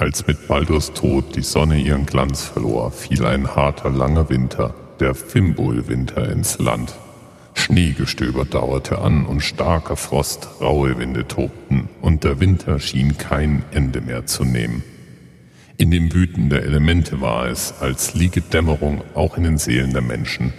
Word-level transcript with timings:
Als 0.00 0.26
mit 0.26 0.48
Baldurs 0.48 0.94
Tod 0.94 1.36
die 1.36 1.42
Sonne 1.42 1.78
ihren 1.78 2.06
Glanz 2.06 2.42
verlor, 2.42 2.90
fiel 2.90 3.26
ein 3.26 3.54
harter, 3.54 3.90
langer 3.90 4.30
Winter, 4.30 4.72
der 4.98 5.14
Fimbulwinter 5.14 6.26
ins 6.32 6.58
Land. 6.58 6.94
Schneegestöber 7.52 8.46
dauerte 8.46 9.00
an 9.00 9.26
und 9.26 9.42
starker 9.42 9.96
Frost, 9.96 10.48
raue 10.58 10.98
Winde 10.98 11.28
tobten, 11.28 11.90
und 12.00 12.24
der 12.24 12.40
Winter 12.40 12.78
schien 12.78 13.18
kein 13.18 13.62
Ende 13.72 14.00
mehr 14.00 14.24
zu 14.24 14.46
nehmen. 14.46 14.82
In 15.76 15.90
dem 15.90 16.14
Wüten 16.14 16.48
der 16.48 16.62
Elemente 16.62 17.20
war 17.20 17.48
es, 17.48 17.74
als 17.82 18.14
liege 18.14 18.40
Dämmerung 18.40 19.02
auch 19.14 19.36
in 19.36 19.42
den 19.42 19.58
Seelen 19.58 19.92
der 19.92 20.00
Menschen. 20.00 20.54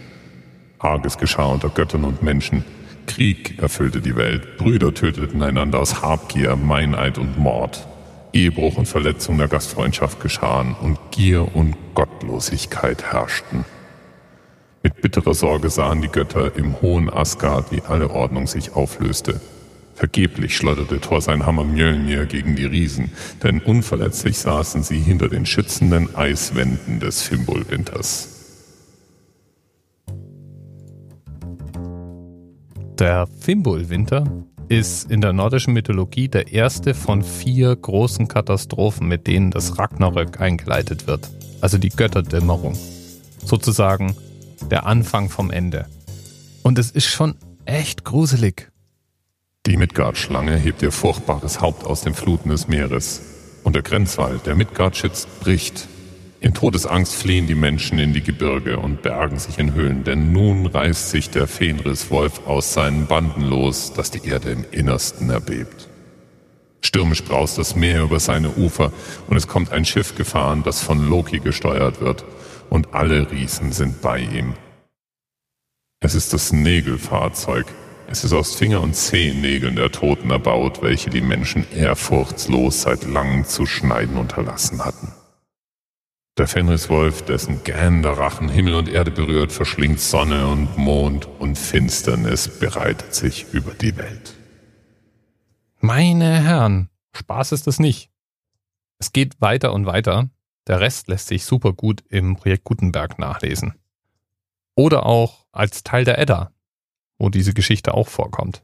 Arges 0.78 1.18
geschah 1.18 1.46
unter 1.46 1.70
Göttern 1.70 2.04
und 2.04 2.21
Menschen, 2.21 2.64
Krieg 3.08 3.60
erfüllte 3.60 4.02
die 4.02 4.16
Welt, 4.16 4.60
Brüder 4.60 4.94
töteten 4.94 5.42
einander 5.42 5.80
aus 5.80 6.04
Habgier, 6.04 6.55
Meineid 6.55 7.18
und 7.18 7.39
Mord. 7.39 7.88
Ehebruch 8.34 8.77
und 8.77 8.88
Verletzung 8.88 9.38
der 9.38 9.48
Gastfreundschaft 9.48 10.20
geschahen 10.20 10.76
und 10.81 10.98
Gier 11.12 11.55
und 11.55 11.76
Gottlosigkeit 11.94 13.12
herrschten. 13.12 13.66
Mit 14.84 15.02
bitterer 15.02 15.34
Sorge 15.34 15.70
sahen 15.70 16.02
die 16.02 16.07
Götter 16.07 16.55
im 16.55 16.81
hohen 16.81 17.12
Asgard, 17.12 17.71
wie 17.71 17.81
alle 17.81 18.09
Ordnung 18.09 18.48
sich 18.48 18.73
auflöste. 18.76 19.40
Vergeblich 19.94 20.57
schleuderte 20.57 20.99
Thor 20.99 21.21
sein 21.21 21.45
Hammer 21.45 21.63
Mjölnir 21.63 22.26
gegen 22.26 22.55
die 22.55 22.66
Riesen, 22.66 23.12
denn 23.44 23.59
unverletzlich 23.59 24.40
saßen 24.40 24.82
sie 24.82 24.98
hinter 24.98 25.29
den 25.29 25.45
schützenden 25.45 26.16
Eiswänden 26.16 26.99
des 26.99 27.21
Fimbulwinters. 27.21 28.29
Der 32.98 33.27
Fimbulwinter 33.40 34.23
ist 34.71 35.11
in 35.11 35.20
der 35.20 35.34
nordischen 35.34 35.73
Mythologie 35.73 36.30
der 36.30 36.53
erste 36.53 36.93
von 36.93 37.23
vier 37.23 37.75
großen 37.75 38.29
Katastrophen, 38.29 39.05
mit 39.05 39.27
denen 39.27 39.52
das 39.52 39.77
Ragnarök 39.77 40.39
eingeleitet 40.39 41.07
wird. 41.07 41.29
Also 41.59 41.77
die 41.77 41.90
Götterdämmerung. 41.90 42.77
Sozusagen 43.43 44.15
der 44.71 44.85
Anfang 44.85 45.29
vom 45.29 45.51
Ende. 45.51 45.87
Und 46.63 46.79
es 46.79 46.90
ist 46.90 47.07
schon 47.07 47.35
echt 47.65 48.05
gruselig. 48.05 48.71
Die 49.65 49.76
Midgard-Schlange 49.76 50.55
hebt 50.55 50.81
ihr 50.81 50.93
furchtbares 50.93 51.59
Haupt 51.59 51.85
aus 51.85 51.99
den 51.99 52.13
Fluten 52.13 52.48
des 52.48 52.70
Meeres. 52.70 53.21
Und 53.65 53.76
der 53.76 53.84
Grenzwall, 53.84 54.40
der 54.46 54.55
Midgard 54.55 54.96
schützt, 54.96 55.27
bricht. 55.41 55.90
In 56.43 56.55
Todesangst 56.55 57.13
fliehen 57.13 57.45
die 57.45 57.53
Menschen 57.53 57.99
in 57.99 58.13
die 58.13 58.23
Gebirge 58.23 58.79
und 58.79 59.03
bergen 59.03 59.37
sich 59.37 59.59
in 59.59 59.75
Höhlen, 59.75 60.03
denn 60.03 60.31
nun 60.31 60.65
reißt 60.65 61.11
sich 61.11 61.29
der 61.29 61.45
Fenriswolf 61.45 62.47
aus 62.47 62.73
seinen 62.73 63.05
Banden 63.05 63.47
los, 63.47 63.93
dass 63.93 64.09
die 64.09 64.28
Erde 64.28 64.50
im 64.50 64.66
Innersten 64.72 65.29
erbebt. 65.29 65.88
Stürmisch 66.81 67.23
braust 67.23 67.59
das 67.59 67.75
Meer 67.75 68.01
über 68.01 68.19
seine 68.19 68.50
Ufer 68.50 68.91
und 69.28 69.38
es 69.38 69.47
kommt 69.47 69.72
ein 69.72 69.85
Schiff 69.85 70.16
gefahren, 70.16 70.63
das 70.63 70.81
von 70.81 71.07
Loki 71.07 71.38
gesteuert 71.38 72.01
wird, 72.01 72.25
und 72.72 72.91
alle 72.95 73.29
Riesen 73.29 73.72
sind 73.72 74.01
bei 74.01 74.22
ihm. 74.22 74.56
Es 76.00 76.16
ist 76.16 76.34
das 76.34 76.51
Nägelfahrzeug. 76.51 77.67
Es 78.07 78.23
ist 78.23 78.34
aus 78.34 78.56
Finger- 78.56 78.81
und 78.81 78.95
Zehennägeln 78.95 79.75
der 79.75 79.91
Toten 79.91 80.31
erbaut, 80.31 80.81
welche 80.81 81.12
die 81.12 81.22
Menschen 81.22 81.67
ehrfurchtslos 81.72 82.81
seit 82.81 83.03
langem 83.03 83.45
zu 83.45 83.67
schneiden 83.67 84.17
unterlassen 84.17 84.84
hatten. 84.84 85.21
Der 86.41 86.47
Fenriswolf, 86.47 87.22
dessen 87.22 87.63
gähnender 87.63 88.13
Rachen 88.13 88.50
Himmel 88.50 88.73
und 88.73 88.89
Erde 88.89 89.11
berührt, 89.11 89.51
verschlingt 89.51 90.00
Sonne 90.00 90.47
und 90.47 90.75
Mond 90.75 91.28
und 91.38 91.56
Finsternis 91.56 92.47
bereitet 92.59 93.13
sich 93.13 93.53
über 93.53 93.75
die 93.75 93.95
Welt. 93.95 94.34
Meine 95.81 96.41
Herren, 96.41 96.89
Spaß 97.13 97.51
ist 97.51 97.67
es 97.67 97.78
nicht. 97.78 98.09
Es 98.97 99.13
geht 99.13 99.39
weiter 99.39 99.72
und 99.72 99.85
weiter. 99.85 100.31
Der 100.66 100.79
Rest 100.79 101.09
lässt 101.09 101.28
sich 101.28 101.45
super 101.45 101.73
gut 101.73 102.03
im 102.09 102.35
Projekt 102.38 102.63
Gutenberg 102.63 103.19
nachlesen. 103.19 103.75
Oder 104.73 105.06
auch 105.06 105.46
als 105.51 105.84
Teil 105.84 106.06
der 106.06 106.18
Edda, 106.18 106.51
wo 107.19 107.30
diese 107.30 107.53
Geschichte 107.53 107.94
auch 107.94 108.07
vorkommt. 108.07 108.63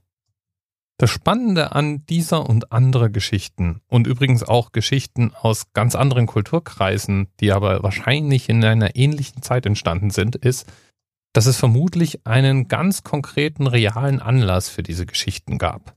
Das 1.00 1.12
Spannende 1.12 1.74
an 1.74 2.06
dieser 2.08 2.50
und 2.50 2.72
anderer 2.72 3.10
Geschichten 3.10 3.82
und 3.88 4.08
übrigens 4.08 4.42
auch 4.42 4.72
Geschichten 4.72 5.32
aus 5.32 5.72
ganz 5.74 5.94
anderen 5.94 6.26
Kulturkreisen, 6.26 7.28
die 7.40 7.52
aber 7.52 7.84
wahrscheinlich 7.84 8.50
in 8.50 8.66
einer 8.66 8.96
ähnlichen 8.96 9.44
Zeit 9.44 9.68
entstanden 9.68 10.10
sind, 10.10 10.36
ist, 10.36 10.66
dass 11.34 11.46
es 11.46 11.58
vermutlich 11.58 12.26
einen 12.26 12.68
ganz 12.68 13.04
konkreten 13.04 13.68
realen 13.68 14.20
Anlass 14.20 14.70
für 14.70 14.82
diese 14.82 15.06
Geschichten 15.06 15.60
gab. 15.60 15.96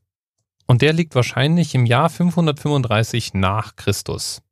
Und 0.67 0.83
der 0.83 0.93
liegt 0.93 1.15
wahrscheinlich 1.15 1.75
im 1.75 1.87
Jahr 1.87 2.11
535 2.11 3.33
nach 3.33 3.77
Christus. 3.77 4.43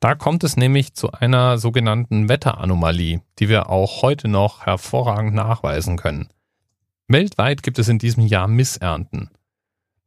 Da 0.00 0.14
kommt 0.14 0.44
es 0.44 0.56
nämlich 0.56 0.94
zu 0.94 1.12
einer 1.12 1.58
sogenannten 1.58 2.30
Wetteranomalie, 2.30 3.20
die 3.38 3.50
wir 3.50 3.68
auch 3.68 4.00
heute 4.00 4.28
noch 4.28 4.64
hervorragend 4.64 5.34
nachweisen 5.34 5.98
können. 5.98 6.28
Weltweit 7.08 7.62
gibt 7.62 7.78
es 7.78 7.88
in 7.88 7.98
diesem 7.98 8.26
Jahr 8.26 8.48
Missernten. 8.48 9.30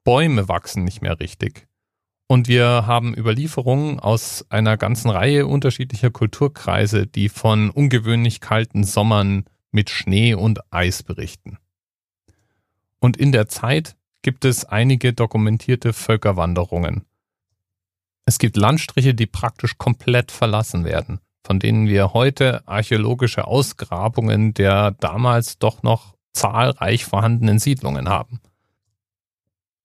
Bäume 0.04 0.50
wachsen 0.50 0.84
nicht 0.84 1.02
mehr 1.02 1.20
richtig. 1.20 1.68
Und 2.28 2.48
wir 2.48 2.86
haben 2.86 3.18
Überlieferungen 3.18 4.00
aus 4.00 4.46
einer 4.50 4.76
ganzen 4.76 5.10
Reihe 5.10 5.48
unterschiedlicher 5.48 6.12
Kulturkreise, 6.12 7.08
die 7.08 7.30
von 7.30 7.70
ungewöhnlich 7.70 8.42
kalten 8.42 8.84
Sommern 8.84 9.46
mit 9.72 9.90
Schnee 9.90 10.34
und 10.34 10.60
Eis 10.72 11.02
berichten. 11.02 11.58
Und 13.00 13.16
in 13.16 13.32
der 13.32 13.48
Zeit 13.48 13.96
gibt 14.22 14.44
es 14.44 14.66
einige 14.66 15.14
dokumentierte 15.14 15.94
Völkerwanderungen. 15.94 17.06
Es 18.26 18.40
gibt 18.40 18.58
Landstriche, 18.58 19.16
die 19.16 19.26
praktisch 19.26 19.78
komplett 19.78 20.32
verlassen 20.32 20.84
werden, 20.84 21.20
von 21.44 21.60
denen 21.60 21.88
wir 21.88 22.14
heute 22.14 22.68
archäologische 22.68 23.48
Ausgrabungen 23.48 24.54
der 24.54 24.92
damals 24.92 25.58
doch 25.60 25.82
noch 25.82 26.19
zahlreich 26.34 27.06
vorhandenen 27.06 27.60
Siedlungen 27.60 28.10
haben. 28.10 28.40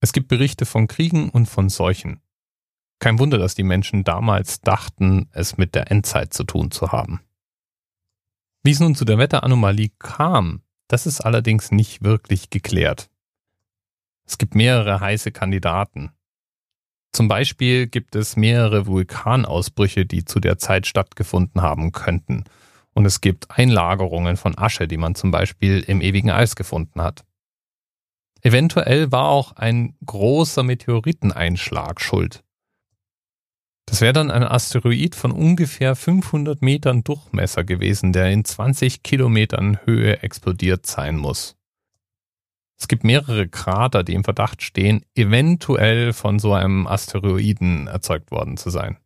Es 0.00 0.12
gibt 0.12 0.28
Berichte 0.28 0.66
von 0.66 0.87
Kriegen 0.87 1.31
und 1.31 1.47
von 1.47 1.69
Seuchen. 1.69 2.21
Kein 2.99 3.19
Wunder, 3.19 3.38
dass 3.38 3.55
die 3.55 3.62
Menschen 3.62 4.05
damals 4.05 4.60
dachten, 4.60 5.28
es 5.32 5.56
mit 5.56 5.75
der 5.75 5.91
Endzeit 5.91 6.32
zu 6.32 6.44
tun 6.44 6.71
zu 6.71 6.93
haben. 6.93 7.21
Wie 8.62 8.71
es 8.71 8.81
nun 8.81 8.94
zu 8.94 9.05
der 9.05 9.19
Wetteranomalie 9.19 9.91
kam, 9.99 10.62
das 10.88 11.06
ist 11.06 11.21
allerdings 11.21 11.71
nicht 11.71 12.03
wirklich 12.03 12.50
geklärt. 12.50 13.11
Es 14.26 14.38
gibt 14.38 14.55
mehrere 14.55 15.00
heiße 15.00 15.32
Kandidaten. 15.32 16.12
Zum 17.12 17.28
Beispiel 17.28 17.87
gibt 17.87 18.16
es 18.16 18.37
mehrere 18.37 18.87
Vulkanausbrüche, 18.87 20.06
die 20.06 20.25
zu 20.25 20.41
der 20.41 20.59
Zeit 20.59 20.87
stattgefunden 20.87 21.62
haben 21.62 21.93
könnten 21.93 22.44
und 22.94 23.05
es 23.05 23.21
gibt 23.21 23.50
Einlagerungen 23.50 24.37
von 24.37 24.56
Asche, 24.56 24.88
die 24.88 24.97
man 24.97 25.15
zum 25.15 25.31
Beispiel 25.31 25.81
im 25.81 26.00
ewigen 26.00 26.31
Eis 26.31 26.56
gefunden 26.56 27.03
hat. 27.03 27.25
Eventuell 28.41 29.10
war 29.10 29.28
auch 29.28 29.53
ein 29.53 29.97
großer 30.05 30.62
Meteoriteneinschlag 30.62 32.00
schuld. 32.00 32.44
Das 33.87 34.00
wäre 34.00 34.12
dann 34.12 34.31
ein 34.31 34.44
Asteroid 34.44 35.15
von 35.15 35.32
ungefähr 35.32 35.94
500 35.94 36.62
Metern 36.62 37.05
Durchmesser 37.05 37.65
gewesen, 37.65 38.12
der 38.12 38.31
in 38.31 38.44
20 38.44 39.03
Kilometern 39.03 39.78
Höhe 39.84 40.22
explodiert 40.22 40.87
sein 40.87 41.16
muss. 41.16 41.56
Es 42.78 42.88
gibt 42.88 43.05
mehrere 43.05 43.49
Krater, 43.49 44.03
die 44.03 44.15
im 44.15 44.25
Verdacht 44.25 44.62
stehen, 44.62 45.05
eventuell 45.15 46.12
von 46.12 46.38
so 46.38 46.55
einem 46.55 46.87
Asteroiden 46.87 47.87
erzeugt 47.87 48.31
worden 48.31 48.56
zu 48.56 48.71
sein. 48.71 48.99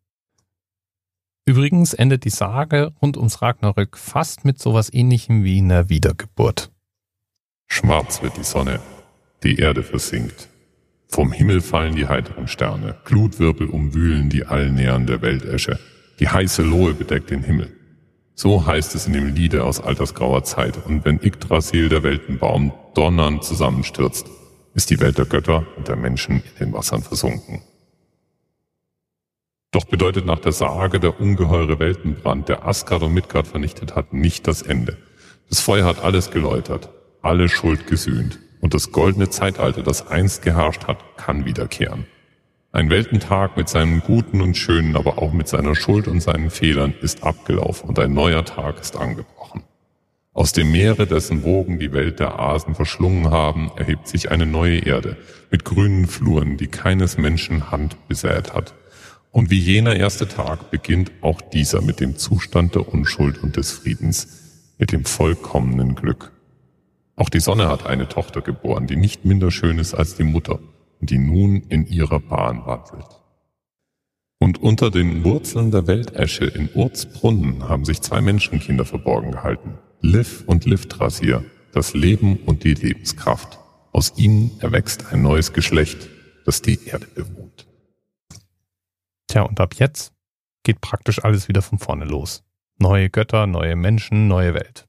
Übrigens 1.49 1.95
endet 1.95 2.27
die 2.27 2.31
Sage 2.31 2.93
rund 3.01 3.17
ums 3.17 3.41
Ragnarök 3.41 3.97
fast 3.97 4.45
mit 4.45 4.59
sowas 4.59 4.93
ähnlichem 4.93 5.45
wie 5.45 5.57
einer 5.57 5.89
Wiedergeburt. 5.89 6.71
Schwarz 7.67 8.23
wird 8.23 8.37
die 8.37 8.45
Sonne, 8.45 8.81
die 9.43 9.57
Erde 9.57 9.83
versinkt. 9.83 10.51
Vom 11.07 11.33
Himmel 11.33 11.63
fallen 11.63 11.97
die 11.97 12.07
heiteren 12.07 12.49
Sterne, 12.49 12.97
Glutwirbel 13.07 13.67
umwühlen 13.67 14.29
die 14.29 14.45
allnähernde 14.45 15.23
Weltesche, 15.23 15.79
die 16.21 16.29
heiße 16.29 16.61
Lohe 16.61 16.93
bedeckt 16.93 17.31
den 17.31 17.43
Himmel. 17.43 17.75
So 18.35 18.67
heißt 18.67 18.95
es 18.95 19.07
in 19.07 19.15
dem 19.15 19.35
Liede 19.35 19.65
aus 19.65 19.81
altersgrauer 19.81 20.45
Zeit, 20.45 20.77
und 20.85 21.07
wenn 21.07 21.19
Yggdrasil 21.19 21.89
der 21.89 22.03
Weltenbaum 22.03 22.75
donnernd 22.93 23.43
zusammenstürzt, 23.43 24.27
ist 24.75 24.91
die 24.91 25.01
Welt 25.01 25.17
der 25.17 25.25
Götter 25.25 25.67
und 25.79 25.89
der 25.89 25.97
Menschen 25.97 26.43
in 26.43 26.67
den 26.67 26.73
Wassern 26.75 27.01
versunken. 27.01 27.63
Doch 29.71 29.85
bedeutet 29.85 30.25
nach 30.25 30.39
der 30.39 30.53
Sage 30.53 30.99
der 30.99 31.21
ungeheure 31.21 31.79
Weltenbrand, 31.79 32.49
der 32.49 32.67
Asgard 32.67 33.03
und 33.03 33.13
Midgard 33.13 33.47
vernichtet 33.47 33.95
hat, 33.95 34.15
nicht 34.15 34.47
das 34.47 34.63
Ende. 34.63 34.97
Das 35.51 35.61
Feuer 35.61 35.85
hat 35.85 36.03
alles 36.03 36.31
geläutert, 36.31 36.89
alle 37.21 37.51
Schuld 37.51 37.87
gesühnt, 37.87 38.39
und 38.63 38.73
das 38.73 38.93
goldene 38.93 39.29
Zeitalter, 39.29 39.83
das 39.83 40.07
einst 40.09 40.41
geherrscht 40.43 40.87
hat, 40.87 41.19
kann 41.19 41.45
wiederkehren. 41.45 42.07
Ein 42.73 42.89
Weltentag 42.89 43.59
mit 43.59 43.69
seinem 43.69 44.01
Guten 44.01 44.41
und 44.41 44.57
Schönen, 44.57 44.97
aber 44.97 45.19
auch 45.19 45.33
mit 45.33 45.49
seiner 45.49 45.75
Schuld 45.75 46.09
und 46.09 46.21
seinen 46.21 46.49
Fehlern 46.49 46.95
ist 47.03 47.23
abgelaufen 47.23 47.91
und 47.91 47.99
ein 47.99 48.15
neuer 48.15 48.47
Tag 48.47 48.81
ist 48.81 48.97
angebrochen. 48.97 49.65
Aus 50.33 50.53
dem 50.53 50.73
Meere, 50.73 51.07
dessen 51.07 51.43
Wogen 51.43 51.79
die 51.79 51.93
Welt 51.93 52.21
der 52.21 52.39
Asen 52.39 52.75
verschlungen 52.75 53.31
haben, 53.31 53.71
erhebt 53.77 54.09
sich 54.09 54.31
eine 54.31 54.47
neue 54.47 54.79
Erde 54.79 55.19
mit 55.51 55.65
grünen 55.65 56.07
Fluren, 56.07 56.57
die 56.57 56.69
keines 56.69 57.19
Menschen 57.19 57.71
Hand 57.71 57.97
besät 58.09 58.55
hat 58.55 58.75
Und 59.31 59.51
wie 59.51 59.59
jener 59.59 59.97
erste 59.97 60.27
Tag 60.27 60.71
beginnt 60.71 61.13
auch 61.21 61.41
dieser 61.41 61.81
mit 61.83 62.01
dem 62.01 62.17
Zustand 62.17 62.75
der 62.75 62.89
Unschuld 62.89 63.43
und 63.43 63.57
des 63.57 63.73
Friedens, 63.73 64.75
mit 64.79 64.93
dem 64.93 65.05
vollkommenen 65.05 65.95
Glück. 65.95 66.33
Auch 67.17 67.29
die 67.29 67.41
Sonne 67.41 67.69
hat 67.69 67.85
eine 67.85 68.09
Tochter 68.09 68.41
geboren, 68.41 68.87
die 68.87 68.97
nicht 68.97 69.25
minder 69.25 69.51
schön 69.51 69.79
ist 69.79 69.95
als 69.95 70.15
die 70.15 70.25
Mutter 70.25 70.61
und 71.01 71.11
die 71.11 71.19
nun 71.19 71.63
in 71.69 71.87
ihrer 71.87 72.21
Bahn 72.21 72.65
wandelt. 72.65 73.07
Und 74.39 74.63
unter 74.63 74.91
den 74.91 75.25
Wurzeln 75.25 75.73
der 75.73 75.89
Weltesche 75.89 76.45
in 76.45 76.69
Urzbrunnen 76.73 77.69
haben 77.69 77.85
sich 77.85 78.01
zwei 78.01 78.21
Menschenkinder 78.21 78.85
verborgen 78.85 79.33
gehalten. 79.33 79.79
Liv 80.01 80.45
und 80.47 80.65
Livtrasir, 80.65 81.45
das 81.73 81.93
Leben 81.93 82.37
und 82.47 82.63
die 82.63 82.75
Lebenskraft. 82.75 83.59
Aus 83.91 84.13
ihnen 84.17 84.53
erwächst 84.61 85.13
ein 85.13 85.23
neues 85.23 85.53
Geschlecht, 85.53 86.09
das 86.45 86.63
die 86.63 86.79
Erde 86.87 87.09
bewohnt. 87.15 87.68
Tja, 89.29 89.43
und 89.43 89.61
ab 89.61 89.75
jetzt 89.75 90.13
geht 90.65 90.81
praktisch 90.81 91.23
alles 91.25 91.49
wieder 91.49 91.63
von 91.63 91.79
vorne 91.79 92.05
los. 92.05 92.43
Neue 92.79 93.11
Götter, 93.11 93.47
neue 93.47 93.77
Menschen, 93.77 94.29
neue 94.29 94.55
Welt. 94.55 94.87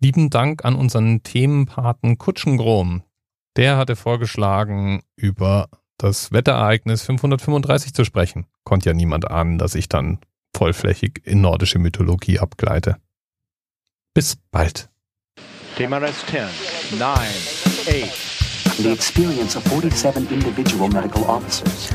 Lieben 0.00 0.30
Dank 0.30 0.64
an 0.64 0.74
unseren 0.74 1.22
Themenpaten 1.22 2.18
Kutschengrom. 2.18 3.02
Der 3.56 3.76
hatte 3.76 3.96
vorgeschlagen, 3.96 5.02
über 5.16 5.68
das 5.98 6.32
Wetterereignis 6.32 7.02
535 7.02 7.94
zu 7.94 8.04
sprechen. 8.04 8.46
Konnte 8.64 8.90
ja 8.90 8.94
niemand 8.94 9.30
ahnen, 9.30 9.58
dass 9.58 9.74
ich 9.74 9.88
dann 9.88 10.18
vollflächig 10.56 11.22
in 11.24 11.40
nordische 11.40 11.78
Mythologie 11.78 12.40
abgleite. 12.40 12.96
Bis 14.14 14.36
bald. 14.50 14.90
TMRS 15.76 16.26
10, 16.26 16.98
9, 16.98 17.18
8. 17.18 18.32
The 18.78 18.90
experience 18.90 19.56
of 19.56 19.64
47 19.64 20.30
individual 20.30 20.88
medical 20.88 21.22
officers. 21.24 21.94